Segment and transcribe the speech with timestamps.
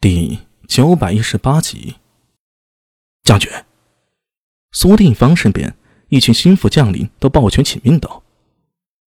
[0.00, 0.38] 第
[0.68, 1.96] 九百一十八集，
[3.24, 3.50] 将军，
[4.70, 5.76] 苏定方身边
[6.08, 8.22] 一群心腹将领都抱拳请命道：“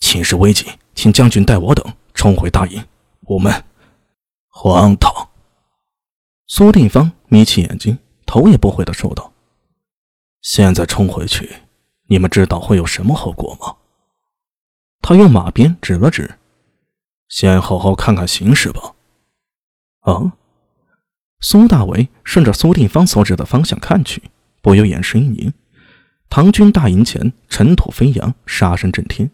[0.00, 2.84] 情势危急，请将军带我等冲回大营。”
[3.24, 3.64] 我们
[4.48, 5.30] 荒唐！
[6.48, 9.32] 苏定方眯起眼睛，头也不回的说道
[10.42, 11.50] ：“现在冲回去，
[12.08, 13.74] 你们知道会有什么后果吗？”
[15.00, 16.38] 他用马鞭指了指
[17.28, 18.94] ：“先好好看看形势吧。”
[20.04, 20.36] 啊！
[21.44, 24.22] 苏大为顺着苏定方所指的方向看去，
[24.62, 25.52] 不由眼神一凝。
[26.30, 29.30] 唐军大营前尘土飞扬，杀声震天。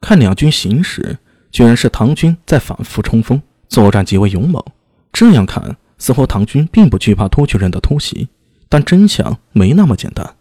[0.00, 1.18] 看两军形势，
[1.50, 4.64] 居然是唐军在反复冲锋，作战极为勇猛。
[5.12, 8.30] 这样看，似乎唐军并不惧怕突厥人的突袭。
[8.70, 10.36] 但真相没那么简单。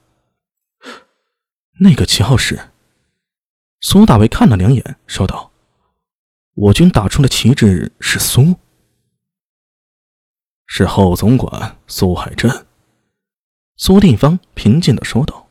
[1.81, 2.57] 那个旗号是？
[3.81, 5.51] 苏大为看了两眼，说道
[6.55, 8.55] ：“我军打出的旗帜是苏。”
[10.71, 12.49] 是后总管苏海镇。
[13.75, 15.47] 苏定方平静的说道：“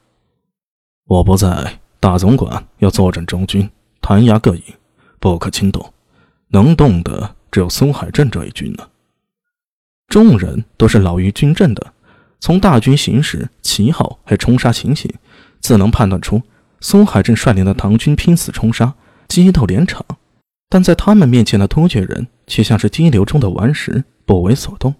[1.07, 3.69] 我不在，大总管要坐镇中军，
[4.01, 4.63] 弹压各营，
[5.19, 5.93] 不可轻动。
[6.51, 8.89] 能动的只有苏海镇这一军了。”
[10.07, 11.93] 众人都是老于军阵的，
[12.39, 15.13] 从大军行驶、旗号还冲杀情形，
[15.61, 16.41] 自能判断出
[16.81, 18.95] 苏海镇率领的唐军拼死冲杀，
[19.27, 20.07] 激斗连场。
[20.69, 24.95] 但在他们面前的突厥人却像是激流中的顽石，不为所动。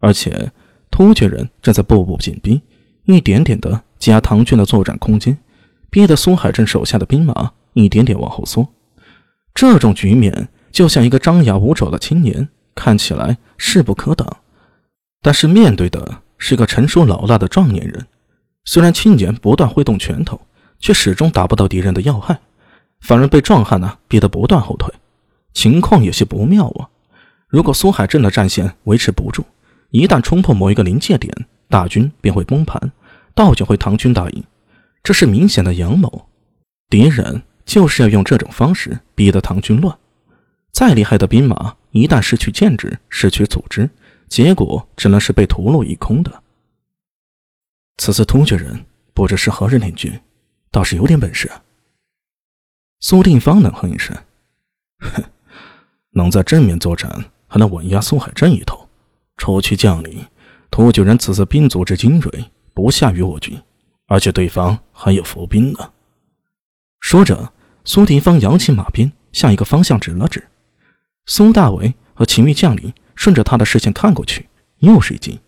[0.00, 0.52] 而且，
[0.90, 2.62] 突厥人正在步步紧逼，
[3.04, 5.36] 一点点的挤压唐军的作战空间，
[5.90, 8.66] 逼得苏海镇手下的兵马一点点往后缩。
[9.54, 14.36] 这种局面就像一个张牙舞爪的青年，看起来势不可挡，
[15.20, 18.06] 但是面对的是个成熟老辣的壮年人。
[18.64, 20.40] 虽然青年不断挥动拳头，
[20.78, 22.38] 却始终打不到敌人的要害，
[23.00, 24.92] 反而被壮汉呢逼得不断后退。
[25.52, 26.88] 情况有些不妙啊！
[27.48, 29.44] 如果苏海镇的战线维持不住，
[29.90, 31.32] 一旦冲破某一个临界点，
[31.68, 32.92] 大军便会崩盘，
[33.34, 34.44] 倒就会唐军大营。
[35.02, 36.28] 这是明显的阳谋，
[36.90, 39.96] 敌人就是要用这种方式逼得唐军乱。
[40.72, 43.88] 再厉害的兵马，一旦失去建制、失去组织，
[44.28, 46.42] 结果只能是被屠戮一空的。
[47.96, 50.20] 此次突厥人不知是何人领军，
[50.70, 51.50] 倒是有点本事。
[53.00, 54.16] 苏定方冷哼一声
[55.00, 55.24] ：“哼，
[56.10, 58.86] 能在正面作战，还能稳压苏海镇一头。”
[59.38, 60.22] 除去将领，
[60.70, 62.44] 突厥人此次兵组织精锐，
[62.74, 63.58] 不下于我军，
[64.06, 65.90] 而且对方还有伏兵呢。
[67.00, 67.52] 说着，
[67.84, 70.46] 苏定方扬起马鞭，向一个方向指了指。
[71.26, 74.48] 苏大伟和秦玉将领顺着他的视线看过去，
[74.80, 75.38] 又是一惊，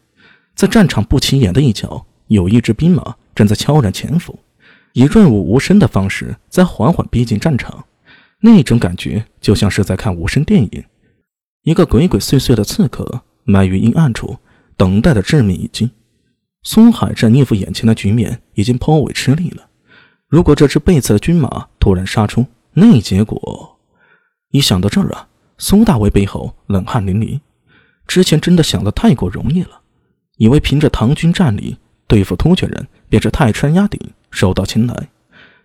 [0.55, 4.39] 在战场不起眼的一角，有一支兵马正在悄然潜伏，
[4.93, 7.85] 以润物无声的方式在缓缓逼近战场。
[8.43, 10.85] 那种感觉就像是在看无声电影，
[11.65, 13.23] 一个鬼鬼祟祟的刺客。
[13.51, 14.39] 埋于阴暗处，
[14.77, 15.91] 等待的致命一击。
[16.63, 19.67] 苏海镇应付眼前的局面已经颇为吃力了。
[20.29, 23.79] 如果这支背刺的军马突然杀出，那结果……
[24.51, 25.29] 一想到这儿啊，
[25.59, 27.41] 苏大为背后冷汗淋漓。
[28.07, 29.81] 之前真的想的太过容易了，
[30.37, 34.01] 以为凭着唐军战力对付突厥人便是泰山压顶，
[34.31, 35.09] 手到擒来，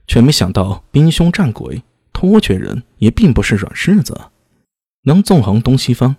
[0.08, 4.20] 却没想到兵凶战鬼，突厥人也并不是软柿子，
[5.04, 6.16] 能纵横东西方。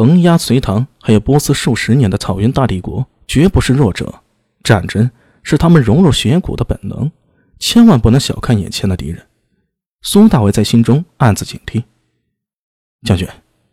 [0.00, 4.22] 横压隋唐，还有波斯数十年的草原大帝国，绝不是弱者。
[4.64, 5.10] 战争
[5.42, 7.12] 是他们融入血骨的本能，
[7.58, 9.26] 千万不能小看眼前的敌人。
[10.00, 11.84] 苏大伟在心中暗自警惕。
[13.02, 13.28] 将军，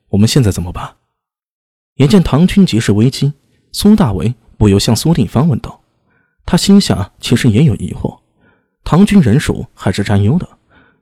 [0.10, 0.96] 我们现在怎么办？
[1.96, 3.32] 眼见唐军即是危机，
[3.72, 5.80] 苏大伟不由向苏定方问道。
[6.46, 8.20] 他心下其实也有疑惑：
[8.84, 10.46] 唐军人数还是占优的，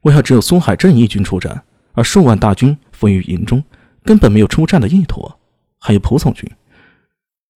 [0.01, 1.63] 为何只有苏海镇一军出战，
[1.93, 3.63] 而数万大军伏于营中？
[4.05, 5.31] 根本没有出战的意图，
[5.79, 6.49] 还有仆从军。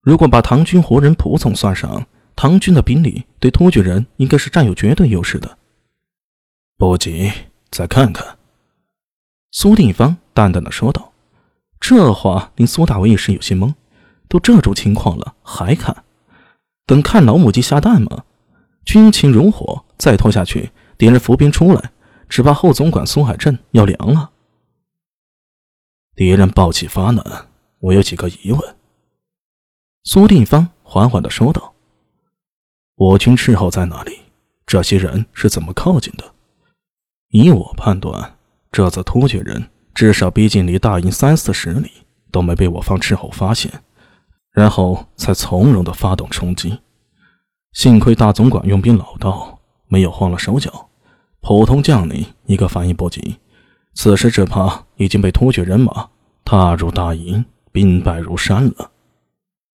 [0.02, 5.58] 如果把唐军活人仆从算上，唐军的兵力对突厥人应该是占有绝对优势的。
[6.78, 7.32] 不急，
[7.70, 8.38] 再看看。”
[9.52, 11.14] 苏定方淡淡的说道。
[11.80, 13.74] 这话令苏大伟一时有些懵，
[14.28, 16.04] 都这种情况了还看？
[16.86, 18.24] 等看老母鸡下蛋吗？
[18.84, 21.92] 军情如火，再拖下去，敌人伏兵出来，
[22.28, 24.32] 只怕后总管苏海镇要凉了。
[26.20, 27.48] 敌人暴起发难，
[27.80, 28.76] 我有几个疑问。
[30.04, 31.74] 苏定方缓缓的说道
[32.98, 34.20] ：“我军斥候在哪里？
[34.66, 36.34] 这些人是怎么靠近的？
[37.30, 38.36] 以我判断，
[38.70, 41.90] 这次突厥人至少逼近离大营三四十里，
[42.34, 43.72] 都没被我方斥候发现，
[44.52, 46.78] 然后才从容的发动冲击。
[47.72, 49.58] 幸亏大总管用兵老道，
[49.88, 50.90] 没有慌了手脚，
[51.40, 53.38] 普通将领一个反应不及。”
[54.02, 56.08] 此时只怕已经被突厥人马
[56.46, 57.44] 踏入大营，
[57.74, 58.90] 兵败如山了。